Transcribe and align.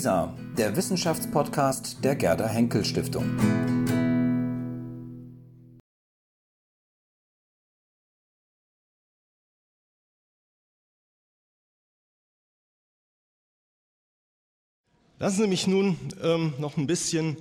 WISA, 0.00 0.34
der 0.56 0.74
Wissenschaftspodcast 0.76 2.02
der 2.02 2.16
Gerda 2.16 2.48
Henkel 2.48 2.86
Stiftung. 2.86 3.36
Lassen 15.18 15.42
Sie 15.42 15.46
mich 15.46 15.66
nun 15.66 15.98
ähm, 16.22 16.54
noch 16.56 16.78
ein 16.78 16.86
bisschen 16.86 17.36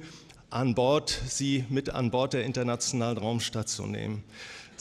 an 0.49 0.75
Bord, 0.75 1.17
Sie 1.27 1.63
mit 1.69 1.91
an 1.91 2.11
Bord 2.11 2.33
der 2.33 2.43
Internationalen 2.43 3.17
Raumstation 3.17 3.91
nehmen. 3.91 4.25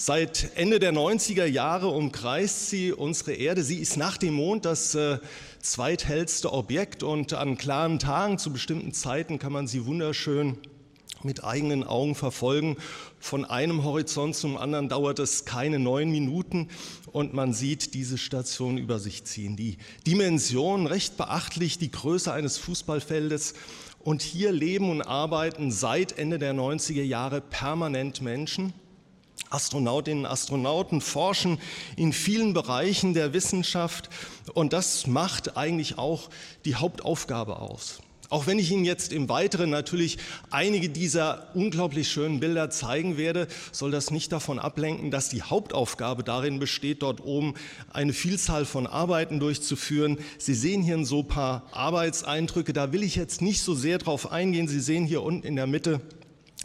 Seit 0.00 0.52
Ende 0.54 0.78
der 0.78 0.92
90er 0.92 1.44
Jahre 1.44 1.88
umkreist 1.88 2.70
sie 2.70 2.92
unsere 2.92 3.32
Erde. 3.32 3.64
Sie 3.64 3.78
ist 3.78 3.96
nach 3.96 4.16
dem 4.16 4.34
Mond 4.34 4.64
das 4.64 4.94
äh, 4.94 5.18
zweithellste 5.60 6.52
Objekt 6.52 7.02
und 7.02 7.34
an 7.34 7.58
klaren 7.58 7.98
Tagen 7.98 8.38
zu 8.38 8.52
bestimmten 8.52 8.92
Zeiten 8.92 9.40
kann 9.40 9.52
man 9.52 9.66
sie 9.66 9.86
wunderschön 9.86 10.56
mit 11.24 11.42
eigenen 11.42 11.82
Augen 11.82 12.14
verfolgen. 12.14 12.76
Von 13.18 13.44
einem 13.44 13.82
Horizont 13.82 14.36
zum 14.36 14.56
anderen 14.56 14.88
dauert 14.88 15.18
es 15.18 15.46
keine 15.46 15.80
neun 15.80 16.12
Minuten 16.12 16.68
und 17.10 17.34
man 17.34 17.52
sieht 17.52 17.92
diese 17.94 18.18
Station 18.18 18.78
über 18.78 19.00
sich 19.00 19.24
ziehen. 19.24 19.56
Die 19.56 19.78
Dimension 20.06 20.86
recht 20.86 21.16
beachtlich, 21.16 21.76
die 21.76 21.90
Größe 21.90 22.32
eines 22.32 22.56
Fußballfeldes. 22.58 23.54
Und 23.98 24.22
hier 24.22 24.52
leben 24.52 24.90
und 24.90 25.02
arbeiten 25.02 25.72
seit 25.72 26.16
Ende 26.18 26.38
der 26.38 26.54
90er 26.54 27.02
Jahre 27.02 27.40
permanent 27.40 28.22
Menschen. 28.22 28.72
Astronautinnen 29.50 30.24
und 30.24 30.30
Astronauten 30.30 31.00
forschen 31.00 31.58
in 31.96 32.12
vielen 32.12 32.54
Bereichen 32.54 33.14
der 33.14 33.32
Wissenschaft 33.32 34.10
und 34.54 34.72
das 34.72 35.06
macht 35.06 35.56
eigentlich 35.56 35.98
auch 35.98 36.30
die 36.64 36.76
Hauptaufgabe 36.76 37.58
aus. 37.58 38.00
Auch 38.30 38.46
wenn 38.46 38.58
ich 38.58 38.70
Ihnen 38.70 38.84
jetzt 38.84 39.14
im 39.14 39.30
Weiteren 39.30 39.70
natürlich 39.70 40.18
einige 40.50 40.90
dieser 40.90 41.48
unglaublich 41.54 42.10
schönen 42.10 42.40
Bilder 42.40 42.68
zeigen 42.68 43.16
werde, 43.16 43.48
soll 43.72 43.90
das 43.90 44.10
nicht 44.10 44.32
davon 44.32 44.58
ablenken, 44.58 45.10
dass 45.10 45.30
die 45.30 45.40
Hauptaufgabe 45.40 46.24
darin 46.24 46.58
besteht, 46.58 47.02
dort 47.02 47.24
oben 47.24 47.54
eine 47.90 48.12
Vielzahl 48.12 48.66
von 48.66 48.86
Arbeiten 48.86 49.40
durchzuführen. 49.40 50.18
Sie 50.36 50.52
sehen 50.52 50.82
hier 50.82 51.02
so 51.06 51.20
ein 51.20 51.28
paar 51.28 51.62
Arbeitseindrücke, 51.72 52.74
da 52.74 52.92
will 52.92 53.02
ich 53.02 53.16
jetzt 53.16 53.40
nicht 53.40 53.62
so 53.62 53.74
sehr 53.74 53.96
drauf 53.96 54.30
eingehen. 54.30 54.68
Sie 54.68 54.80
sehen 54.80 55.06
hier 55.06 55.22
unten 55.22 55.46
in 55.46 55.56
der 55.56 55.66
Mitte 55.66 56.02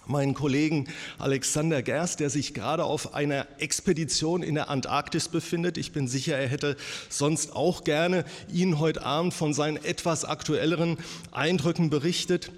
meinen 0.05 0.33
Kollegen 0.33 0.87
Alexander 1.17 1.81
Gerst, 1.81 2.19
der 2.19 2.29
sich 2.29 2.53
gerade 2.53 2.83
auf 2.83 3.13
einer 3.13 3.47
Expedition 3.59 4.43
in 4.43 4.55
der 4.55 4.69
Antarktis 4.69 5.29
befindet. 5.29 5.77
Ich 5.77 5.91
bin 5.91 6.07
sicher, 6.07 6.37
er 6.37 6.47
hätte 6.47 6.77
sonst 7.09 7.55
auch 7.55 7.83
gerne 7.83 8.25
Ihnen 8.51 8.79
heute 8.79 9.03
Abend 9.05 9.33
von 9.33 9.53
seinen 9.53 9.77
etwas 9.77 10.25
aktuelleren 10.25 10.97
Eindrücken 11.31 11.89
berichtet. 11.89 12.51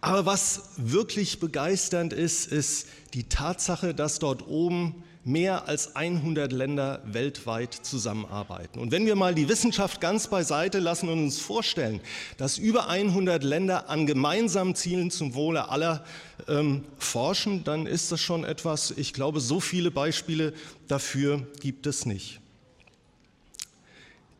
Aber 0.00 0.26
was 0.26 0.70
wirklich 0.76 1.40
begeisternd 1.40 2.12
ist, 2.12 2.46
ist 2.52 2.88
die 3.14 3.24
Tatsache, 3.24 3.94
dass 3.94 4.18
dort 4.18 4.46
oben 4.46 5.02
mehr 5.24 5.68
als 5.68 5.96
100 5.96 6.52
Länder 6.52 7.00
weltweit 7.04 7.74
zusammenarbeiten. 7.74 8.78
Und 8.78 8.92
wenn 8.92 9.06
wir 9.06 9.16
mal 9.16 9.34
die 9.34 9.48
Wissenschaft 9.48 10.00
ganz 10.00 10.28
beiseite 10.28 10.78
lassen 10.78 11.08
und 11.08 11.24
uns 11.24 11.38
vorstellen, 11.38 12.00
dass 12.36 12.58
über 12.58 12.88
100 12.88 13.42
Länder 13.42 13.88
an 13.88 14.06
gemeinsamen 14.06 14.74
Zielen 14.74 15.10
zum 15.10 15.34
Wohle 15.34 15.70
aller 15.70 16.04
ähm, 16.46 16.84
forschen, 16.98 17.64
dann 17.64 17.86
ist 17.86 18.12
das 18.12 18.20
schon 18.20 18.44
etwas, 18.44 18.92
ich 18.96 19.14
glaube, 19.14 19.40
so 19.40 19.60
viele 19.60 19.90
Beispiele 19.90 20.52
dafür 20.88 21.46
gibt 21.60 21.86
es 21.86 22.04
nicht. 22.04 22.40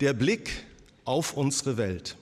Der 0.01 0.13
Blick 0.13 0.51
auf 1.05 1.35
unsere 1.35 1.77
Welt. 1.79 2.17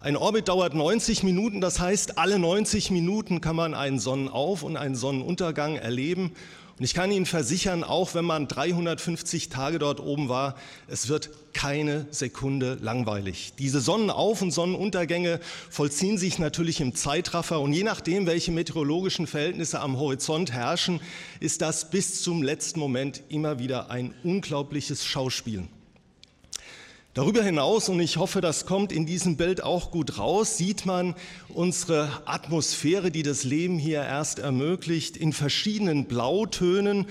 Ein 0.00 0.16
Orbit 0.16 0.48
dauert 0.48 0.74
90 0.74 1.22
Minuten, 1.22 1.60
das 1.60 1.78
heißt, 1.78 2.18
alle 2.18 2.38
90 2.38 2.90
Minuten 2.90 3.40
kann 3.40 3.54
man 3.54 3.72
einen 3.72 4.00
Sonnenauf- 4.00 4.64
und 4.64 4.76
einen 4.76 4.96
Sonnenuntergang 4.96 5.76
erleben. 5.76 6.32
Und 6.82 6.86
ich 6.86 6.94
kann 6.94 7.12
Ihnen 7.12 7.26
versichern, 7.26 7.84
auch 7.84 8.16
wenn 8.16 8.24
man 8.24 8.48
350 8.48 9.50
Tage 9.50 9.78
dort 9.78 10.00
oben 10.00 10.28
war, 10.28 10.56
es 10.88 11.08
wird 11.08 11.30
keine 11.52 12.08
Sekunde 12.10 12.76
langweilig. 12.82 13.52
Diese 13.56 13.80
Sonnenauf- 13.80 14.42
und 14.42 14.50
Sonnenuntergänge 14.50 15.38
vollziehen 15.70 16.18
sich 16.18 16.40
natürlich 16.40 16.80
im 16.80 16.96
Zeitraffer 16.96 17.60
und 17.60 17.72
je 17.72 17.84
nachdem, 17.84 18.26
welche 18.26 18.50
meteorologischen 18.50 19.28
Verhältnisse 19.28 19.78
am 19.78 19.96
Horizont 19.96 20.50
herrschen, 20.50 20.98
ist 21.38 21.62
das 21.62 21.88
bis 21.88 22.20
zum 22.20 22.42
letzten 22.42 22.80
Moment 22.80 23.22
immer 23.28 23.60
wieder 23.60 23.88
ein 23.92 24.12
unglaubliches 24.24 25.06
Schauspiel. 25.06 25.68
Darüber 27.14 27.42
hinaus, 27.42 27.90
und 27.90 28.00
ich 28.00 28.16
hoffe, 28.16 28.40
das 28.40 28.64
kommt 28.64 28.90
in 28.90 29.04
diesem 29.04 29.36
Bild 29.36 29.62
auch 29.62 29.90
gut 29.90 30.16
raus, 30.16 30.56
sieht 30.56 30.86
man 30.86 31.14
unsere 31.50 32.22
Atmosphäre, 32.24 33.10
die 33.10 33.22
das 33.22 33.44
Leben 33.44 33.78
hier 33.78 34.02
erst 34.02 34.38
ermöglicht, 34.38 35.18
in 35.18 35.34
verschiedenen 35.34 36.06
Blautönen. 36.06 37.06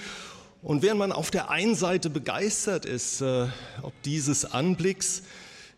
Und 0.63 0.81
während 0.81 0.97
man 0.97 1.11
auf 1.11 1.29
der 1.29 1.51
einen 1.51 1.75
Seite 1.75 2.09
begeistert 2.09 2.85
ist, 2.85 3.21
äh, 3.21 3.45
ob 3.83 3.93
dieses 4.01 4.43
Anblicks, 4.43 5.21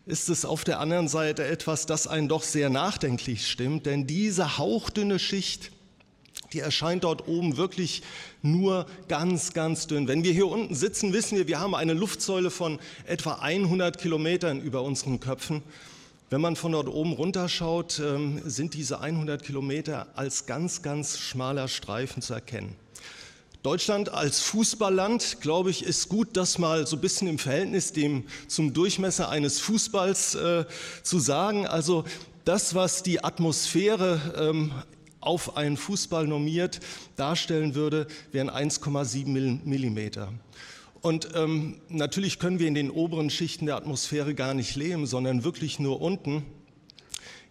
ist 0.06 0.30
es 0.30 0.46
auf 0.46 0.64
der 0.64 0.80
anderen 0.80 1.08
Seite 1.08 1.44
etwas, 1.44 1.84
das 1.84 2.06
einen 2.06 2.28
doch 2.28 2.44
sehr 2.44 2.70
nachdenklich 2.70 3.46
stimmt, 3.46 3.84
denn 3.84 4.06
diese 4.06 4.56
hauchdünne 4.56 5.18
Schicht 5.18 5.70
die 6.54 6.60
erscheint 6.60 7.04
dort 7.04 7.26
oben 7.26 7.56
wirklich 7.56 8.02
nur 8.42 8.86
ganz, 9.08 9.52
ganz 9.52 9.86
dünn. 9.86 10.08
Wenn 10.08 10.22
wir 10.22 10.32
hier 10.32 10.46
unten 10.46 10.74
sitzen, 10.74 11.12
wissen 11.12 11.36
wir, 11.36 11.48
wir 11.48 11.60
haben 11.60 11.74
eine 11.74 11.92
Luftsäule 11.92 12.50
von 12.50 12.78
etwa 13.06 13.34
100 13.34 13.98
Kilometern 13.98 14.60
über 14.60 14.82
unseren 14.82 15.20
Köpfen. 15.20 15.62
Wenn 16.30 16.40
man 16.40 16.56
von 16.56 16.72
dort 16.72 16.88
oben 16.88 17.12
runterschaut, 17.12 18.00
ähm, 18.00 18.40
sind 18.44 18.74
diese 18.74 19.00
100 19.00 19.42
Kilometer 19.42 20.06
als 20.14 20.46
ganz, 20.46 20.82
ganz 20.82 21.18
schmaler 21.18 21.68
Streifen 21.68 22.22
zu 22.22 22.34
erkennen. 22.34 22.74
Deutschland 23.62 24.10
als 24.10 24.40
Fußballland, 24.40 25.40
glaube 25.40 25.70
ich, 25.70 25.84
ist 25.84 26.08
gut, 26.08 26.36
das 26.36 26.58
mal 26.58 26.86
so 26.86 26.96
ein 26.96 27.00
bisschen 27.00 27.28
im 27.28 27.38
Verhältnis 27.38 27.92
dem, 27.92 28.24
zum 28.46 28.74
Durchmesser 28.74 29.28
eines 29.28 29.58
Fußballs 29.60 30.34
äh, 30.34 30.64
zu 31.02 31.18
sagen. 31.18 31.66
Also 31.66 32.04
das, 32.44 32.74
was 32.74 33.02
die 33.02 33.24
Atmosphäre 33.24 34.20
ähm, 34.36 34.72
auf 35.26 35.56
einen 35.56 35.76
Fußball 35.76 36.26
normiert 36.26 36.80
darstellen 37.16 37.74
würde, 37.74 38.06
wären 38.32 38.50
1,7 38.50 39.64
Millimeter. 39.64 40.32
Und 41.00 41.28
ähm, 41.34 41.76
natürlich 41.90 42.38
können 42.38 42.58
wir 42.58 42.66
in 42.66 42.74
den 42.74 42.90
oberen 42.90 43.28
Schichten 43.28 43.66
der 43.66 43.76
Atmosphäre 43.76 44.34
gar 44.34 44.54
nicht 44.54 44.74
leben, 44.74 45.06
sondern 45.06 45.44
wirklich 45.44 45.78
nur 45.78 46.00
unten, 46.00 46.46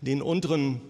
in 0.02 0.06
den 0.06 0.22
unteren 0.24 0.82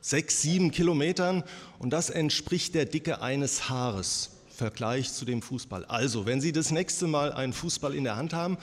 sechs, 0.00 0.40
sieben 0.40 0.70
Kilometern. 0.70 1.42
Und 1.80 1.90
das 1.90 2.10
entspricht 2.10 2.74
der 2.76 2.84
Dicke 2.84 3.20
eines 3.20 3.68
Haares. 3.68 4.30
Vergleich 4.48 5.12
zu 5.12 5.24
dem 5.24 5.42
Fußball. 5.42 5.84
Also, 5.86 6.26
wenn 6.26 6.40
Sie 6.40 6.52
das 6.52 6.70
nächste 6.70 7.08
Mal 7.08 7.32
einen 7.32 7.52
Fußball 7.52 7.92
in 7.92 8.04
der 8.04 8.14
Hand 8.14 8.32
haben, 8.32 8.58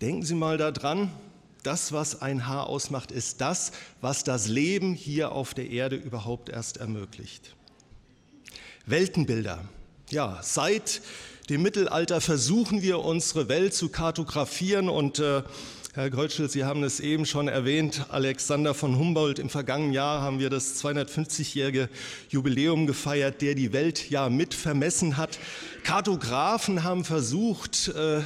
denken 0.00 0.24
Sie 0.24 0.34
mal 0.34 0.58
daran, 0.58 1.12
das, 1.66 1.92
was 1.92 2.22
ein 2.22 2.46
Haar 2.46 2.68
ausmacht, 2.68 3.10
ist 3.10 3.40
das, 3.40 3.72
was 4.00 4.24
das 4.24 4.48
Leben 4.48 4.94
hier 4.94 5.32
auf 5.32 5.52
der 5.52 5.70
Erde 5.70 5.96
überhaupt 5.96 6.48
erst 6.48 6.76
ermöglicht. 6.76 7.54
Weltenbilder. 8.86 9.64
Ja, 10.10 10.38
seit 10.42 11.02
dem 11.50 11.62
Mittelalter 11.62 12.20
versuchen 12.20 12.82
wir 12.82 13.00
unsere 13.00 13.48
Welt 13.48 13.74
zu 13.74 13.88
kartografieren 13.88 14.88
und 14.88 15.18
äh, 15.18 15.42
Herr 15.96 16.10
Kreutschel, 16.10 16.50
Sie 16.50 16.62
haben 16.62 16.84
es 16.84 17.00
eben 17.00 17.24
schon 17.24 17.48
erwähnt, 17.48 18.04
Alexander 18.10 18.74
von 18.74 18.98
Humboldt. 18.98 19.38
Im 19.38 19.48
vergangenen 19.48 19.94
Jahr 19.94 20.20
haben 20.20 20.38
wir 20.40 20.50
das 20.50 20.84
250-jährige 20.84 21.88
Jubiläum 22.28 22.86
gefeiert, 22.86 23.40
der 23.40 23.54
die 23.54 23.72
Welt 23.72 24.10
ja 24.10 24.28
mit 24.28 24.52
vermessen 24.52 25.16
hat. 25.16 25.38
Kartografen 25.84 26.84
haben 26.84 27.02
versucht, 27.02 27.88
äh, 27.88 28.20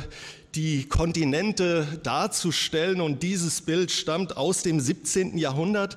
die 0.55 0.88
Kontinente 0.88 2.00
darzustellen. 2.03 3.00
Und 3.00 3.22
dieses 3.22 3.61
Bild 3.61 3.91
stammt 3.91 4.37
aus 4.37 4.62
dem 4.62 4.81
17. 4.81 5.38
Jahrhundert. 5.38 5.97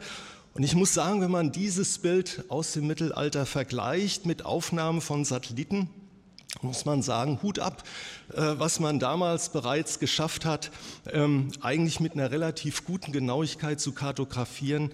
Und 0.54 0.64
ich 0.64 0.76
muss 0.76 0.94
sagen, 0.94 1.22
wenn 1.22 1.32
man 1.32 1.52
dieses 1.52 1.98
Bild 1.98 2.46
aus 2.50 2.74
dem 2.74 2.86
Mittelalter 2.86 3.46
vergleicht 3.46 4.26
mit 4.26 4.46
Aufnahmen 4.46 5.02
von 5.02 5.26
Satelliten, 5.26 5.90
muss 6.62 6.86
man 6.86 7.02
sagen, 7.02 7.40
Hut 7.42 7.58
ab, 7.60 7.84
äh, 8.34 8.54
was 8.58 8.80
man 8.80 9.00
damals 9.00 9.50
bereits 9.50 10.00
geschafft 10.00 10.46
hat, 10.46 10.72
ähm, 11.12 11.52
eigentlich 11.62 12.00
mit 12.00 12.14
einer 12.14 12.30
relativ 12.30 12.86
guten 12.86 13.12
Genauigkeit 13.12 13.80
zu 13.80 13.92
kartografieren, 13.92 14.92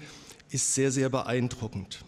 ist 0.50 0.74
sehr, 0.74 0.92
sehr 0.92 1.10
beeindruckend. 1.10 2.06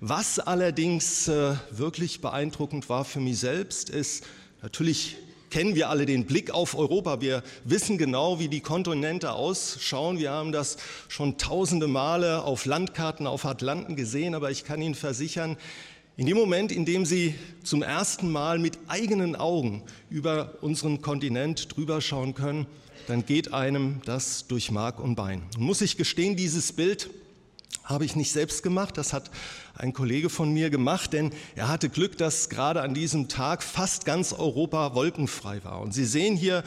Was 0.00 0.38
allerdings 0.38 1.28
äh, 1.28 1.54
wirklich 1.70 2.20
beeindruckend 2.20 2.88
war 2.88 3.04
für 3.04 3.20
mich 3.20 3.38
selbst, 3.38 3.88
ist 3.88 4.24
natürlich 4.62 5.16
kennen 5.50 5.74
wir 5.74 5.90
alle 5.90 6.06
den 6.06 6.26
Blick 6.26 6.50
auf 6.50 6.76
Europa. 6.76 7.20
Wir 7.20 7.42
wissen 7.64 7.98
genau, 7.98 8.38
wie 8.38 8.48
die 8.48 8.60
Kontinente 8.60 9.32
ausschauen. 9.32 10.18
Wir 10.18 10.30
haben 10.30 10.52
das 10.52 10.76
schon 11.08 11.38
tausende 11.38 11.86
Male 11.88 12.42
auf 12.42 12.66
Landkarten 12.66 13.26
auf 13.26 13.44
Atlanten 13.44 13.96
gesehen, 13.96 14.34
aber 14.34 14.50
ich 14.50 14.64
kann 14.64 14.82
Ihnen 14.82 14.94
versichern, 14.94 15.56
in 16.18 16.24
dem 16.24 16.38
Moment, 16.38 16.72
in 16.72 16.86
dem 16.86 17.04
Sie 17.04 17.34
zum 17.62 17.82
ersten 17.82 18.32
Mal 18.32 18.58
mit 18.58 18.78
eigenen 18.88 19.36
Augen 19.36 19.82
über 20.08 20.54
unseren 20.62 21.02
Kontinent 21.02 21.76
drüber 21.76 22.00
schauen 22.00 22.32
können, 22.32 22.66
dann 23.06 23.26
geht 23.26 23.52
einem 23.52 24.00
das 24.06 24.46
durch 24.46 24.70
Mark 24.70 24.98
und 24.98 25.14
Bein. 25.14 25.42
Und 25.56 25.64
muss 25.64 25.82
ich 25.82 25.98
gestehen, 25.98 26.34
dieses 26.34 26.72
Bild 26.72 27.10
habe 27.86 28.04
ich 28.04 28.16
nicht 28.16 28.32
selbst 28.32 28.62
gemacht, 28.62 28.98
das 28.98 29.12
hat 29.12 29.30
ein 29.74 29.92
Kollege 29.92 30.28
von 30.28 30.52
mir 30.52 30.70
gemacht, 30.70 31.12
denn 31.12 31.30
er 31.54 31.68
hatte 31.68 31.88
Glück, 31.88 32.18
dass 32.18 32.48
gerade 32.48 32.82
an 32.82 32.94
diesem 32.94 33.28
Tag 33.28 33.62
fast 33.62 34.04
ganz 34.04 34.32
Europa 34.32 34.94
wolkenfrei 34.94 35.62
war. 35.64 35.80
Und 35.80 35.94
Sie 35.94 36.04
sehen 36.04 36.36
hier 36.36 36.64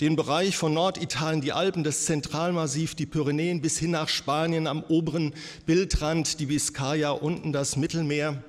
den 0.00 0.14
Bereich 0.14 0.56
von 0.56 0.74
Norditalien, 0.74 1.40
die 1.40 1.52
Alpen, 1.52 1.84
das 1.84 2.04
Zentralmassiv, 2.04 2.94
die 2.94 3.06
Pyrenäen 3.06 3.62
bis 3.62 3.78
hin 3.78 3.92
nach 3.92 4.08
Spanien 4.08 4.66
am 4.66 4.82
oberen 4.82 5.32
Bildrand, 5.66 6.38
die 6.38 6.46
Biskaya, 6.46 7.10
unten 7.10 7.52
das 7.52 7.76
Mittelmeer. 7.76 8.42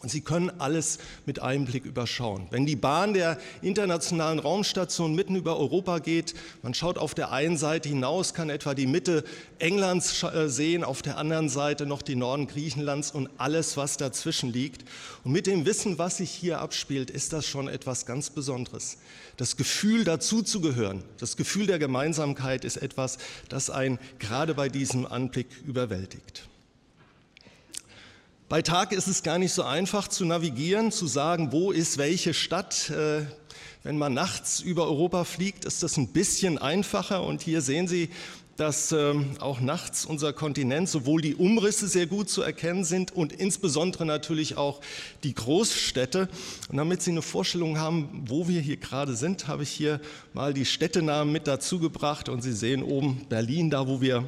Und 0.00 0.10
Sie 0.10 0.20
können 0.20 0.52
alles 0.60 0.98
mit 1.26 1.42
einem 1.42 1.64
Blick 1.64 1.84
überschauen. 1.84 2.46
Wenn 2.50 2.66
die 2.66 2.76
Bahn 2.76 3.14
der 3.14 3.36
internationalen 3.62 4.38
Raumstation 4.38 5.12
mitten 5.12 5.34
über 5.34 5.58
Europa 5.58 5.98
geht, 5.98 6.34
man 6.62 6.72
schaut 6.72 6.98
auf 6.98 7.14
der 7.14 7.32
einen 7.32 7.56
Seite 7.56 7.88
hinaus, 7.88 8.32
kann 8.32 8.48
etwa 8.48 8.74
die 8.74 8.86
Mitte 8.86 9.24
Englands 9.58 10.22
äh, 10.22 10.48
sehen, 10.48 10.84
auf 10.84 11.02
der 11.02 11.18
anderen 11.18 11.48
Seite 11.48 11.84
noch 11.84 12.02
die 12.02 12.14
Norden 12.14 12.46
Griechenlands 12.46 13.10
und 13.10 13.28
alles, 13.38 13.76
was 13.76 13.96
dazwischen 13.96 14.52
liegt. 14.52 14.84
Und 15.24 15.32
mit 15.32 15.48
dem 15.48 15.66
Wissen, 15.66 15.98
was 15.98 16.18
sich 16.18 16.30
hier 16.30 16.60
abspielt, 16.60 17.10
ist 17.10 17.32
das 17.32 17.46
schon 17.46 17.66
etwas 17.66 18.06
ganz 18.06 18.30
Besonderes. 18.30 18.98
Das 19.36 19.56
Gefühl, 19.56 20.04
dazuzugehören, 20.04 21.02
das 21.18 21.36
Gefühl 21.36 21.66
der 21.66 21.80
Gemeinsamkeit 21.80 22.64
ist 22.64 22.76
etwas, 22.76 23.18
das 23.48 23.68
einen 23.68 23.98
gerade 24.20 24.54
bei 24.54 24.68
diesem 24.68 25.06
Anblick 25.06 25.48
überwältigt. 25.66 26.48
Bei 28.48 28.62
Tag 28.62 28.92
ist 28.92 29.08
es 29.08 29.22
gar 29.22 29.38
nicht 29.38 29.52
so 29.52 29.62
einfach 29.62 30.08
zu 30.08 30.24
navigieren, 30.24 30.90
zu 30.90 31.06
sagen, 31.06 31.52
wo 31.52 31.70
ist 31.70 31.98
welche 31.98 32.32
Stadt. 32.32 32.88
Äh, 32.88 33.26
wenn 33.82 33.98
man 33.98 34.14
nachts 34.14 34.60
über 34.60 34.86
Europa 34.86 35.24
fliegt, 35.24 35.66
ist 35.66 35.82
das 35.82 35.98
ein 35.98 36.08
bisschen 36.08 36.56
einfacher. 36.56 37.24
Und 37.24 37.42
hier 37.42 37.60
sehen 37.60 37.88
Sie, 37.88 38.08
dass 38.56 38.90
ähm, 38.92 39.36
auch 39.38 39.60
nachts 39.60 40.06
unser 40.06 40.32
Kontinent 40.32 40.88
sowohl 40.88 41.20
die 41.20 41.34
Umrisse 41.34 41.88
sehr 41.88 42.06
gut 42.06 42.30
zu 42.30 42.40
erkennen 42.40 42.84
sind 42.84 43.12
und 43.12 43.34
insbesondere 43.34 44.06
natürlich 44.06 44.56
auch 44.56 44.80
die 45.24 45.34
Großstädte. 45.34 46.30
Und 46.70 46.78
damit 46.78 47.02
Sie 47.02 47.10
eine 47.10 47.20
Vorstellung 47.20 47.78
haben, 47.78 48.24
wo 48.28 48.48
wir 48.48 48.62
hier 48.62 48.78
gerade 48.78 49.14
sind, 49.14 49.46
habe 49.46 49.62
ich 49.62 49.70
hier 49.70 50.00
mal 50.32 50.54
die 50.54 50.64
Städtenamen 50.64 51.30
mit 51.30 51.46
dazu 51.46 51.80
gebracht. 51.80 52.30
Und 52.30 52.40
Sie 52.40 52.54
sehen 52.54 52.82
oben 52.82 53.26
Berlin, 53.28 53.68
da 53.68 53.86
wo 53.86 54.00
wir 54.00 54.24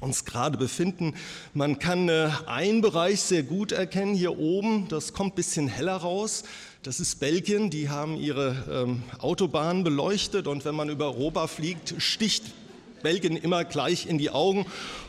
uns 0.00 0.24
gerade 0.24 0.58
befinden. 0.58 1.14
Man 1.54 1.78
kann 1.78 2.08
äh, 2.08 2.30
einen 2.46 2.80
Bereich 2.80 3.20
sehr 3.20 3.42
gut 3.42 3.72
erkennen 3.72 4.14
hier 4.14 4.38
oben, 4.38 4.88
das 4.88 5.12
kommt 5.12 5.34
ein 5.34 5.36
bisschen 5.36 5.68
heller 5.68 5.96
raus. 5.96 6.44
Das 6.82 6.98
ist 6.98 7.20
Belgien, 7.20 7.68
die 7.68 7.90
haben 7.90 8.16
ihre 8.16 8.56
ähm, 8.70 9.02
Autobahnen 9.18 9.84
beleuchtet 9.84 10.46
und 10.46 10.64
wenn 10.64 10.74
man 10.74 10.88
über 10.88 11.06
Europa 11.06 11.46
fliegt, 11.46 11.94
sticht 11.98 12.44
Belgien 13.02 13.36
immer 13.36 13.64
gleich 13.64 14.06
in 14.06 14.18
die 14.18 14.30
Augen. 14.30 14.66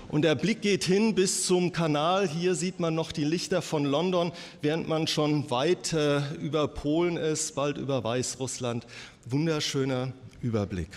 Und 0.09 0.23
der 0.23 0.35
Blick 0.35 0.61
geht 0.61 0.83
hin 0.83 1.15
bis 1.15 1.45
zum 1.45 1.71
Kanal. 1.71 2.27
Hier 2.27 2.55
sieht 2.55 2.81
man 2.81 2.93
noch 2.93 3.13
die 3.13 3.23
Lichter 3.23 3.61
von 3.61 3.85
London, 3.85 4.33
während 4.61 4.89
man 4.89 5.07
schon 5.07 5.49
weit 5.49 5.93
äh, 5.93 6.19
über 6.35 6.67
Polen 6.67 7.15
ist, 7.15 7.55
bald 7.55 7.77
über 7.77 8.03
Weißrussland. 8.03 8.85
Wunderschöner 9.25 10.11
Überblick. 10.41 10.89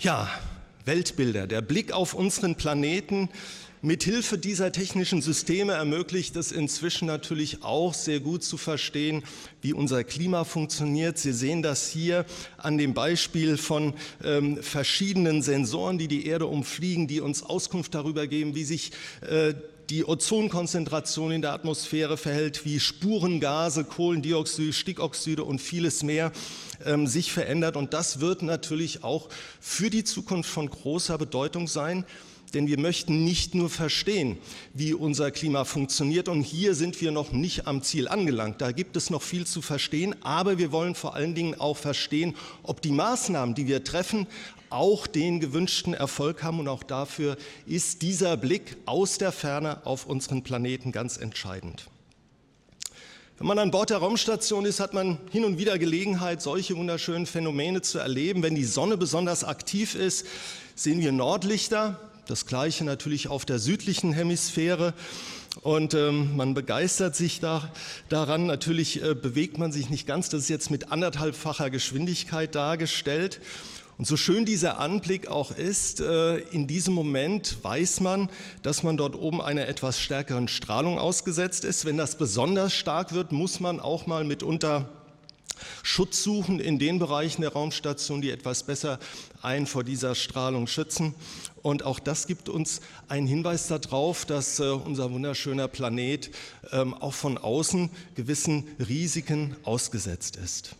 Ja, 0.00 0.28
Weltbilder, 0.86 1.46
der 1.46 1.60
Blick 1.60 1.92
auf 1.92 2.14
unseren 2.14 2.54
Planeten. 2.54 3.28
Mithilfe 3.82 4.38
dieser 4.38 4.72
technischen 4.72 5.20
Systeme 5.20 5.74
ermöglicht 5.74 6.34
es 6.36 6.50
inzwischen 6.50 7.06
natürlich 7.06 7.62
auch 7.62 7.92
sehr 7.92 8.20
gut 8.20 8.42
zu 8.42 8.56
verstehen, 8.56 9.22
wie 9.60 9.74
unser 9.74 10.02
Klima 10.02 10.44
funktioniert. 10.44 11.18
Sie 11.18 11.32
sehen 11.32 11.62
das 11.62 11.90
hier 11.90 12.24
an 12.56 12.78
dem 12.78 12.94
Beispiel 12.94 13.56
von 13.56 13.94
ähm, 14.24 14.62
verschiedenen 14.62 15.42
Sensoren, 15.42 15.98
die 15.98 16.08
die 16.08 16.26
Erde 16.26 16.46
umfliegen, 16.46 17.06
die 17.06 17.20
uns 17.20 17.42
Auskunft 17.42 17.94
darüber 17.94 18.26
geben, 18.26 18.54
wie 18.54 18.64
sich 18.64 18.92
äh, 19.20 19.54
die 19.90 20.04
Ozonkonzentration 20.04 21.32
in 21.32 21.42
der 21.42 21.52
Atmosphäre 21.52 22.16
verhält, 22.16 22.64
wie 22.64 22.80
Spurengase, 22.80 23.84
Kohlendioxid, 23.84 24.74
Stickoxide 24.74 25.44
und 25.44 25.60
vieles 25.60 26.02
mehr 26.02 26.32
ähm, 26.84 27.06
sich 27.06 27.32
verändert. 27.32 27.76
Und 27.76 27.94
das 27.94 28.20
wird 28.20 28.42
natürlich 28.42 29.04
auch 29.04 29.28
für 29.60 29.90
die 29.90 30.04
Zukunft 30.04 30.50
von 30.50 30.68
großer 30.68 31.18
Bedeutung 31.18 31.68
sein. 31.68 32.04
Denn 32.54 32.66
wir 32.66 32.78
möchten 32.78 33.24
nicht 33.24 33.54
nur 33.54 33.68
verstehen, 33.68 34.38
wie 34.72 34.94
unser 34.94 35.30
Klima 35.30 35.64
funktioniert. 35.64 36.28
Und 36.28 36.42
hier 36.42 36.74
sind 36.74 37.00
wir 37.00 37.10
noch 37.10 37.32
nicht 37.32 37.66
am 37.66 37.82
Ziel 37.82 38.08
angelangt. 38.08 38.60
Da 38.60 38.72
gibt 38.72 38.96
es 38.96 39.10
noch 39.10 39.22
viel 39.22 39.46
zu 39.46 39.62
verstehen. 39.62 40.14
Aber 40.22 40.58
wir 40.58 40.72
wollen 40.72 40.94
vor 40.94 41.14
allen 41.14 41.34
Dingen 41.34 41.58
auch 41.60 41.76
verstehen, 41.76 42.34
ob 42.62 42.82
die 42.82 42.92
Maßnahmen, 42.92 43.54
die 43.54 43.66
wir 43.66 43.84
treffen, 43.84 44.26
auch 44.70 45.06
den 45.06 45.40
gewünschten 45.40 45.94
Erfolg 45.94 46.42
haben. 46.42 46.60
Und 46.60 46.68
auch 46.68 46.82
dafür 46.82 47.36
ist 47.66 48.02
dieser 48.02 48.36
Blick 48.36 48.76
aus 48.86 49.18
der 49.18 49.32
Ferne 49.32 49.84
auf 49.84 50.06
unseren 50.06 50.42
Planeten 50.42 50.92
ganz 50.92 51.16
entscheidend. 51.16 51.88
Wenn 53.38 53.48
man 53.48 53.58
an 53.58 53.70
Bord 53.70 53.90
der 53.90 53.98
Raumstation 53.98 54.64
ist, 54.64 54.80
hat 54.80 54.94
man 54.94 55.18
hin 55.30 55.44
und 55.44 55.58
wieder 55.58 55.78
Gelegenheit, 55.78 56.40
solche 56.40 56.74
wunderschönen 56.74 57.26
Phänomene 57.26 57.82
zu 57.82 57.98
erleben. 57.98 58.42
Wenn 58.42 58.54
die 58.54 58.64
Sonne 58.64 58.96
besonders 58.96 59.44
aktiv 59.44 59.94
ist, 59.94 60.26
sehen 60.74 61.00
wir 61.00 61.12
Nordlichter. 61.12 62.00
Das 62.26 62.44
gleiche 62.46 62.84
natürlich 62.84 63.28
auf 63.28 63.44
der 63.44 63.60
südlichen 63.60 64.12
Hemisphäre. 64.12 64.94
Und 65.62 65.94
ähm, 65.94 66.36
man 66.36 66.54
begeistert 66.54 67.14
sich 67.14 67.38
da, 67.38 67.70
daran. 68.08 68.46
Natürlich 68.46 69.02
äh, 69.02 69.14
bewegt 69.14 69.58
man 69.58 69.70
sich 69.70 69.90
nicht 69.90 70.08
ganz. 70.08 70.28
Das 70.28 70.42
ist 70.42 70.48
jetzt 70.48 70.70
mit 70.70 70.90
anderthalbfacher 70.90 71.70
Geschwindigkeit 71.70 72.54
dargestellt. 72.54 73.40
Und 73.96 74.06
so 74.06 74.16
schön 74.16 74.44
dieser 74.44 74.78
Anblick 74.78 75.28
auch 75.28 75.52
ist, 75.52 76.00
äh, 76.00 76.38
in 76.38 76.66
diesem 76.66 76.94
Moment 76.94 77.58
weiß 77.62 78.00
man, 78.00 78.28
dass 78.62 78.82
man 78.82 78.96
dort 78.96 79.14
oben 79.14 79.40
einer 79.40 79.68
etwas 79.68 80.00
stärkeren 80.00 80.48
Strahlung 80.48 80.98
ausgesetzt 80.98 81.64
ist. 81.64 81.84
Wenn 81.84 81.96
das 81.96 82.18
besonders 82.18 82.74
stark 82.74 83.12
wird, 83.12 83.30
muss 83.30 83.60
man 83.60 83.78
auch 83.78 84.06
mal 84.06 84.24
mitunter 84.24 84.88
Schutz 85.82 86.22
suchen 86.22 86.60
in 86.60 86.78
den 86.78 86.98
Bereichen 86.98 87.42
der 87.42 87.52
Raumstation, 87.52 88.20
die 88.20 88.30
etwas 88.30 88.62
besser 88.62 88.98
einen 89.42 89.66
vor 89.66 89.84
dieser 89.84 90.14
Strahlung 90.14 90.66
schützen. 90.66 91.14
Und 91.62 91.82
auch 91.82 91.98
das 91.98 92.26
gibt 92.26 92.48
uns 92.48 92.80
einen 93.08 93.26
Hinweis 93.26 93.68
darauf, 93.68 94.24
dass 94.24 94.60
äh, 94.60 94.64
unser 94.64 95.10
wunderschöner 95.12 95.68
Planet 95.68 96.30
ähm, 96.72 96.94
auch 96.94 97.14
von 97.14 97.38
außen 97.38 97.90
gewissen 98.14 98.68
Risiken 98.78 99.56
ausgesetzt 99.64 100.36
ist. 100.36 100.76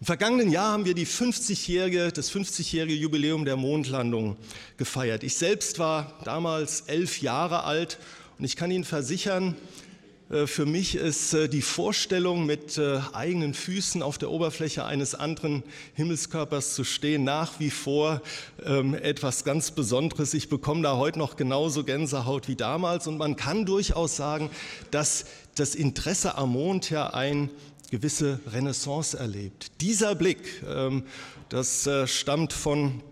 Im 0.00 0.06
vergangenen 0.06 0.52
Jahr 0.52 0.72
haben 0.72 0.84
wir 0.84 0.94
die 0.94 1.08
50-jährige, 1.08 2.12
das 2.12 2.30
50-jährige 2.30 2.94
Jubiläum 2.94 3.44
der 3.44 3.56
Mondlandung 3.56 4.36
gefeiert. 4.76 5.24
Ich 5.24 5.34
selbst 5.34 5.80
war 5.80 6.20
damals 6.22 6.82
elf 6.82 7.20
Jahre 7.20 7.64
alt 7.64 7.98
und 8.38 8.44
ich 8.44 8.54
kann 8.54 8.70
Ihnen 8.70 8.84
versichern, 8.84 9.56
für 10.46 10.66
mich 10.66 10.94
ist 10.94 11.32
äh, 11.32 11.48
die 11.48 11.62
Vorstellung, 11.62 12.44
mit 12.44 12.76
äh, 12.76 13.00
eigenen 13.14 13.54
Füßen 13.54 14.02
auf 14.02 14.18
der 14.18 14.30
Oberfläche 14.30 14.84
eines 14.84 15.14
anderen 15.14 15.62
Himmelskörpers 15.94 16.74
zu 16.74 16.84
stehen, 16.84 17.24
nach 17.24 17.60
wie 17.60 17.70
vor 17.70 18.20
ähm, 18.62 18.92
etwas 18.94 19.44
ganz 19.44 19.70
Besonderes. 19.70 20.34
Ich 20.34 20.50
bekomme 20.50 20.82
da 20.82 20.96
heute 20.96 21.18
noch 21.18 21.36
genauso 21.36 21.82
Gänsehaut 21.82 22.46
wie 22.46 22.56
damals 22.56 23.06
und 23.06 23.16
man 23.16 23.36
kann 23.36 23.64
durchaus 23.64 24.16
sagen, 24.16 24.50
dass 24.90 25.24
das 25.54 25.74
Interesse 25.74 26.36
am 26.36 26.52
Mond 26.52 26.90
ja 26.90 27.08
ein 27.14 27.48
gewisse 27.90 28.40
Renaissance 28.52 29.18
erlebt. 29.18 29.80
Dieser 29.80 30.14
Blick, 30.14 30.62
ähm, 30.68 31.04
das 31.48 31.86
äh, 31.86 32.06
stammt 32.06 32.52
von 32.52 33.02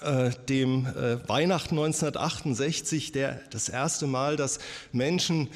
äh, 0.00 0.30
dem 0.48 0.86
äh, 0.86 1.28
Weihnachten 1.28 1.78
1968, 1.78 3.12
der, 3.12 3.40
das 3.50 3.68
erste 3.68 4.06
Mal, 4.06 4.36
dass 4.36 4.58
Menschen 4.92 5.48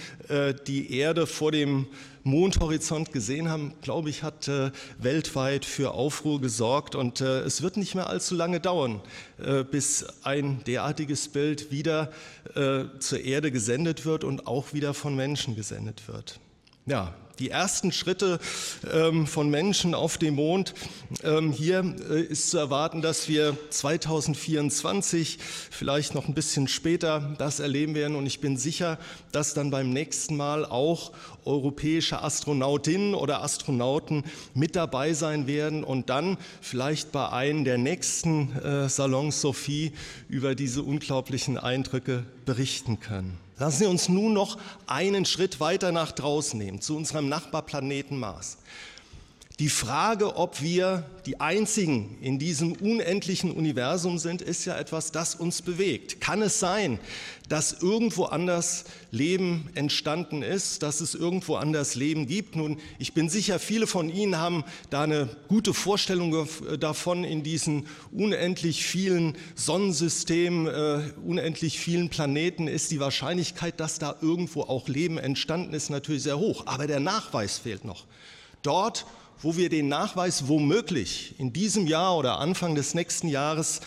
die 0.66 0.96
Erde 0.96 1.26
vor 1.26 1.52
dem 1.52 1.86
Mondhorizont 2.22 3.12
gesehen 3.12 3.48
haben, 3.48 3.74
glaube 3.82 4.10
ich, 4.10 4.22
hat 4.22 4.50
weltweit 4.98 5.64
für 5.64 5.92
Aufruhr 5.92 6.40
gesorgt. 6.40 6.94
Und 6.94 7.20
es 7.20 7.62
wird 7.62 7.76
nicht 7.76 7.94
mehr 7.94 8.08
allzu 8.08 8.34
lange 8.34 8.60
dauern, 8.60 9.00
bis 9.70 10.06
ein 10.22 10.62
derartiges 10.64 11.28
Bild 11.28 11.70
wieder 11.70 12.10
zur 12.98 13.20
Erde 13.20 13.50
gesendet 13.50 14.06
wird 14.06 14.24
und 14.24 14.46
auch 14.46 14.72
wieder 14.72 14.94
von 14.94 15.16
Menschen 15.16 15.56
gesendet 15.56 16.08
wird. 16.08 16.38
Ja, 16.86 17.14
die 17.42 17.50
ersten 17.50 17.90
Schritte 17.90 18.38
ähm, 18.92 19.26
von 19.26 19.50
Menschen 19.50 19.94
auf 19.94 20.16
dem 20.16 20.36
Mond. 20.36 20.74
Ähm, 21.24 21.50
hier 21.50 21.96
äh, 22.08 22.22
ist 22.22 22.50
zu 22.50 22.58
erwarten, 22.58 23.02
dass 23.02 23.28
wir 23.28 23.56
2024, 23.70 25.38
vielleicht 25.70 26.14
noch 26.14 26.28
ein 26.28 26.34
bisschen 26.34 26.68
später, 26.68 27.34
das 27.38 27.58
erleben 27.58 27.96
werden. 27.96 28.16
Und 28.16 28.26
ich 28.26 28.38
bin 28.38 28.56
sicher, 28.56 28.96
dass 29.32 29.54
dann 29.54 29.72
beim 29.72 29.90
nächsten 29.90 30.36
Mal 30.36 30.64
auch 30.64 31.10
europäische 31.44 32.22
Astronautinnen 32.22 33.14
oder 33.14 33.42
Astronauten 33.42 34.22
mit 34.54 34.76
dabei 34.76 35.12
sein 35.12 35.48
werden 35.48 35.82
und 35.82 36.10
dann 36.10 36.38
vielleicht 36.60 37.10
bei 37.10 37.28
einem 37.28 37.64
der 37.64 37.76
nächsten 37.76 38.56
äh, 38.58 38.88
Salons 38.88 39.40
Sophie 39.40 39.90
über 40.28 40.54
diese 40.54 40.82
unglaublichen 40.84 41.58
Eindrücke 41.58 42.24
berichten 42.44 43.00
können. 43.00 43.36
Lassen 43.62 43.78
Sie 43.78 43.86
uns 43.86 44.08
nun 44.08 44.32
noch 44.32 44.58
einen 44.88 45.24
Schritt 45.24 45.60
weiter 45.60 45.92
nach 45.92 46.10
draußen 46.10 46.58
nehmen, 46.58 46.80
zu 46.80 46.96
unserem 46.96 47.28
Nachbarplaneten 47.28 48.18
Mars. 48.18 48.56
Die 49.62 49.68
Frage, 49.68 50.34
ob 50.34 50.60
wir 50.60 51.04
die 51.24 51.38
Einzigen 51.38 52.18
in 52.20 52.40
diesem 52.40 52.72
unendlichen 52.72 53.52
Universum 53.52 54.18
sind, 54.18 54.42
ist 54.42 54.64
ja 54.64 54.76
etwas, 54.76 55.12
das 55.12 55.36
uns 55.36 55.62
bewegt. 55.62 56.20
Kann 56.20 56.42
es 56.42 56.58
sein, 56.58 56.98
dass 57.48 57.80
irgendwo 57.80 58.24
anders 58.24 58.86
Leben 59.12 59.70
entstanden 59.76 60.42
ist, 60.42 60.82
dass 60.82 61.00
es 61.00 61.14
irgendwo 61.14 61.54
anders 61.54 61.94
Leben 61.94 62.26
gibt? 62.26 62.56
Nun, 62.56 62.80
ich 62.98 63.14
bin 63.14 63.28
sicher, 63.28 63.60
viele 63.60 63.86
von 63.86 64.10
Ihnen 64.10 64.36
haben 64.36 64.64
da 64.90 65.04
eine 65.04 65.28
gute 65.46 65.74
Vorstellung 65.74 66.48
davon 66.80 67.22
in 67.22 67.44
diesen 67.44 67.86
unendlich 68.10 68.84
vielen 68.84 69.36
Sonnensystemen, 69.54 70.66
äh, 70.66 71.12
unendlich 71.24 71.78
vielen 71.78 72.08
Planeten 72.08 72.66
ist 72.66 72.90
die 72.90 72.98
Wahrscheinlichkeit, 72.98 73.78
dass 73.78 74.00
da 74.00 74.16
irgendwo 74.20 74.62
auch 74.62 74.88
Leben 74.88 75.18
entstanden 75.18 75.72
ist, 75.72 75.88
natürlich 75.88 76.24
sehr 76.24 76.40
hoch. 76.40 76.66
Aber 76.66 76.88
der 76.88 76.98
Nachweis 76.98 77.58
fehlt 77.58 77.84
noch. 77.84 78.06
Dort, 78.64 79.06
wo 79.40 79.56
wir 79.56 79.68
den 79.68 79.88
Nachweis 79.88 80.48
womöglich 80.48 81.34
in 81.38 81.52
diesem 81.52 81.86
Jahr 81.86 82.16
oder 82.16 82.38
Anfang 82.38 82.74
des 82.74 82.94
nächsten 82.94 83.28
Jahres 83.28 83.80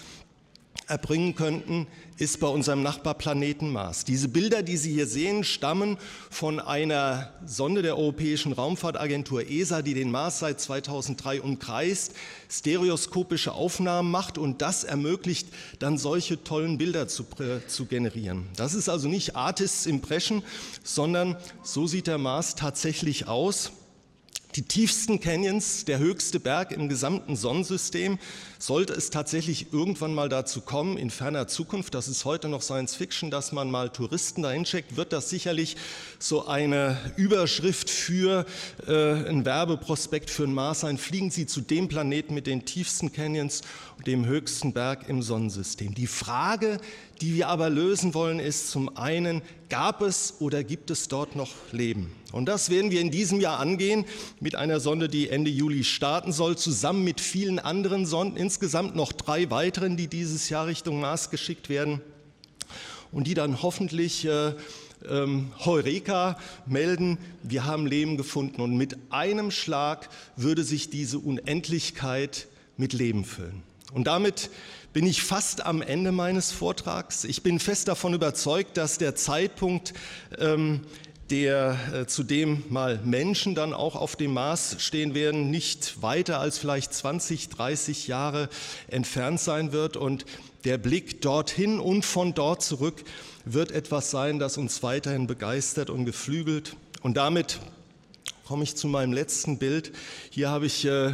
erbringen 0.87 1.35
könnten, 1.35 1.87
ist 2.17 2.39
bei 2.39 2.47
unserem 2.47 2.81
Nachbarplaneten 2.81 3.71
Mars. 3.71 4.05
Diese 4.05 4.29
Bilder, 4.29 4.63
die 4.63 4.77
Sie 4.77 4.93
hier 4.93 5.07
sehen, 5.07 5.43
stammen 5.43 5.97
von 6.29 6.59
einer 6.59 7.33
Sonde 7.45 7.81
der 7.81 7.97
Europäischen 7.97 8.53
Raumfahrtagentur 8.53 9.49
ESA, 9.49 9.81
die 9.81 9.93
den 9.93 10.11
Mars 10.11 10.39
seit 10.39 10.61
2003 10.61 11.41
umkreist, 11.41 12.13
stereoskopische 12.49 13.51
Aufnahmen 13.51 14.11
macht 14.11 14.37
und 14.37 14.61
das 14.61 14.83
ermöglicht, 14.83 15.47
dann 15.79 15.97
solche 15.97 16.43
tollen 16.43 16.77
Bilder 16.77 17.07
zu, 17.07 17.23
äh, 17.39 17.65
zu 17.67 17.85
generieren. 17.85 18.47
Das 18.55 18.75
ist 18.75 18.87
also 18.87 19.09
nicht 19.09 19.35
Artists 19.35 19.85
Impression, 19.85 20.43
sondern 20.83 21.35
so 21.63 21.87
sieht 21.87 22.07
der 22.07 22.17
Mars 22.17 22.55
tatsächlich 22.55 23.27
aus. 23.27 23.71
Die 24.55 24.61
tiefsten 24.61 25.19
Canyons, 25.19 25.83
der 25.83 25.99
höchste 25.99 26.39
Berg 26.39 26.71
im 26.71 26.87
gesamten 26.87 27.35
Sonnensystem, 27.35 28.17
sollte 28.57 28.93
es 28.93 29.09
tatsächlich 29.09 29.73
irgendwann 29.73 30.13
mal 30.13 30.29
dazu 30.29 30.61
kommen, 30.61 30.97
in 30.97 31.09
ferner 31.09 31.49
Zukunft, 31.49 31.93
das 31.93 32.07
ist 32.07 32.23
heute 32.23 32.47
noch 32.47 32.61
Science 32.61 32.95
Fiction, 32.95 33.29
dass 33.29 33.51
man 33.51 33.69
mal 33.69 33.89
Touristen 33.89 34.43
dahin 34.43 34.65
schickt, 34.65 34.95
wird 34.95 35.11
das 35.11 35.29
sicherlich 35.29 35.75
so 36.19 36.47
eine 36.47 36.97
Überschrift 37.17 37.89
für 37.89 38.45
äh, 38.87 39.27
ein 39.27 39.43
Werbeprospekt 39.43 40.29
für 40.29 40.45
den 40.45 40.53
Mars 40.53 40.79
sein. 40.79 40.97
Fliegen 40.97 41.31
Sie 41.31 41.47
zu 41.47 41.59
dem 41.59 41.89
Planeten 41.89 42.33
mit 42.33 42.47
den 42.47 42.63
tiefsten 42.63 43.11
Canyons 43.11 43.61
und 43.97 44.07
dem 44.07 44.25
höchsten 44.25 44.71
Berg 44.71 45.09
im 45.09 45.21
Sonnensystem. 45.21 45.93
Die 45.95 46.07
Frage, 46.07 46.79
die 47.19 47.35
wir 47.35 47.49
aber 47.49 47.69
lösen 47.69 48.13
wollen, 48.13 48.39
ist 48.39 48.69
zum 48.69 48.95
einen, 48.97 49.41
gab 49.69 50.01
es 50.01 50.35
oder 50.39 50.63
gibt 50.63 50.91
es 50.91 51.07
dort 51.07 51.35
noch 51.35 51.51
Leben? 51.71 52.11
Und 52.31 52.47
das 52.47 52.69
werden 52.69 52.91
wir 52.91 52.99
in 52.99 53.11
diesem 53.11 53.39
Jahr 53.39 53.59
angehen 53.59 54.03
mit 54.45 54.53
einer 54.53 54.79
Sonde, 54.79 55.09
die 55.09 55.29
Ende 55.29 55.49
Juli 55.49 55.83
starten 55.83 56.31
soll, 56.31 56.55
zusammen 56.55 57.03
mit 57.03 57.19
vielen 57.19 57.57
anderen 57.57 58.05
Sonden, 58.05 58.37
insgesamt 58.37 58.95
noch 58.95 59.11
drei 59.11 59.49
weiteren, 59.49 59.97
die 59.97 60.07
dieses 60.07 60.49
Jahr 60.49 60.67
Richtung 60.67 60.99
Mars 60.99 61.31
geschickt 61.31 61.67
werden 61.67 61.99
und 63.11 63.25
die 63.25 63.33
dann 63.33 63.63
hoffentlich 63.63 64.23
äh, 64.23 64.53
ähm, 65.09 65.51
Heureka 65.65 66.37
melden, 66.67 67.17
wir 67.41 67.65
haben 67.65 67.87
Leben 67.87 68.17
gefunden 68.17 68.61
und 68.61 68.77
mit 68.77 68.95
einem 69.09 69.49
Schlag 69.49 70.09
würde 70.35 70.63
sich 70.63 70.91
diese 70.91 71.17
Unendlichkeit 71.17 72.45
mit 72.77 72.93
Leben 72.93 73.25
füllen. 73.25 73.63
Und 73.93 74.05
damit 74.05 74.51
bin 74.93 75.07
ich 75.07 75.23
fast 75.23 75.65
am 75.65 75.81
Ende 75.81 76.11
meines 76.11 76.51
Vortrags. 76.51 77.23
Ich 77.23 77.41
bin 77.41 77.59
fest 77.59 77.87
davon 77.87 78.13
überzeugt, 78.13 78.77
dass 78.77 78.99
der 78.99 79.15
Zeitpunkt, 79.15 79.95
ähm, 80.37 80.81
der 81.29 81.77
äh, 81.93 82.05
zu 82.05 82.23
dem 82.23 82.63
mal 82.69 82.99
Menschen 83.03 83.55
dann 83.55 83.73
auch 83.73 83.95
auf 83.95 84.15
dem 84.15 84.33
Mars 84.33 84.75
stehen 84.79 85.15
werden, 85.15 85.49
nicht 85.49 86.01
weiter 86.01 86.39
als 86.39 86.57
vielleicht 86.57 86.93
20, 86.93 87.49
30 87.49 88.07
Jahre 88.07 88.49
entfernt 88.87 89.39
sein 89.39 89.71
wird. 89.71 89.97
Und 89.97 90.25
der 90.65 90.77
Blick 90.77 91.21
dorthin 91.21 91.79
und 91.79 92.05
von 92.05 92.33
dort 92.33 92.61
zurück 92.61 93.03
wird 93.43 93.71
etwas 93.71 94.11
sein, 94.11 94.39
das 94.39 94.57
uns 94.57 94.83
weiterhin 94.83 95.27
begeistert 95.27 95.89
und 95.89 96.05
geflügelt. 96.05 96.75
Und 97.01 97.17
damit 97.17 97.59
komme 98.45 98.63
ich 98.63 98.75
zu 98.75 98.87
meinem 98.87 99.13
letzten 99.13 99.57
Bild. 99.57 99.91
Hier 100.29 100.49
habe 100.49 100.67
ich 100.67 100.85
äh, 100.85 101.13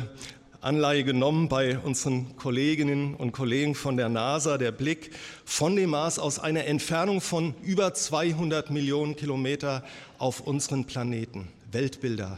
Anleihe 0.61 1.03
genommen 1.03 1.49
bei 1.49 1.79
unseren 1.79 2.35
Kolleginnen 2.37 3.15
und 3.15 3.31
Kollegen 3.31 3.73
von 3.73 3.97
der 3.97 4.09
NASA, 4.09 4.59
der 4.59 4.71
Blick 4.71 5.09
von 5.43 5.75
dem 5.75 5.89
Mars 5.89 6.19
aus 6.19 6.37
einer 6.37 6.65
Entfernung 6.65 7.19
von 7.19 7.55
über 7.63 7.95
200 7.95 8.69
Millionen 8.69 9.15
Kilometer 9.15 9.83
auf 10.19 10.41
unseren 10.41 10.85
Planeten. 10.85 11.47
Weltbilder. 11.71 12.37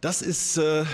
Das 0.00 0.22
ist 0.22 0.56
äh, 0.56 0.84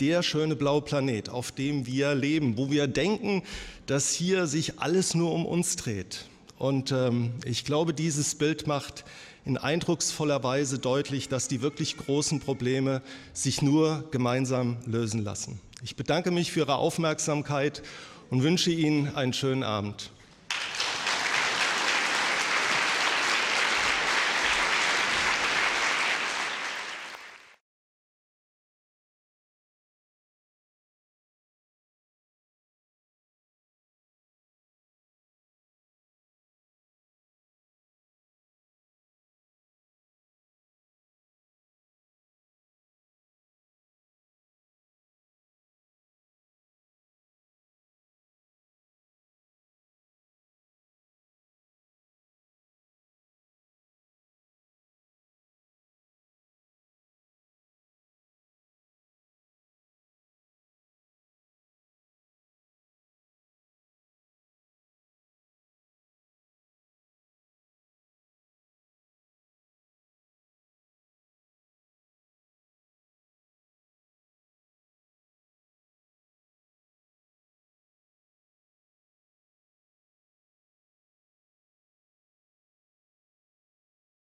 der 0.00 0.22
schöne 0.22 0.56
blaue 0.56 0.80
Planet, 0.80 1.28
auf 1.28 1.52
dem 1.52 1.86
wir 1.86 2.14
leben, 2.14 2.56
wo 2.56 2.70
wir 2.70 2.86
denken, 2.86 3.42
dass 3.84 4.12
hier 4.12 4.46
sich 4.46 4.78
alles 4.78 5.14
nur 5.14 5.32
um 5.32 5.44
uns 5.44 5.76
dreht. 5.76 6.26
Und 6.58 6.92
ähm, 6.92 7.32
ich 7.44 7.64
glaube, 7.64 7.92
dieses 7.92 8.34
Bild 8.34 8.66
macht 8.66 9.04
in 9.44 9.58
eindrucksvoller 9.58 10.42
Weise 10.42 10.78
deutlich, 10.78 11.28
dass 11.28 11.48
die 11.48 11.62
wirklich 11.62 11.96
großen 11.96 12.40
Probleme 12.40 13.02
sich 13.32 13.62
nur 13.62 14.04
gemeinsam 14.10 14.78
lösen 14.86 15.22
lassen. 15.22 15.60
Ich 15.82 15.96
bedanke 15.96 16.30
mich 16.30 16.52
für 16.52 16.60
Ihre 16.60 16.76
Aufmerksamkeit 16.76 17.82
und 18.30 18.42
wünsche 18.42 18.70
Ihnen 18.70 19.14
einen 19.14 19.32
schönen 19.32 19.62
Abend. 19.62 20.10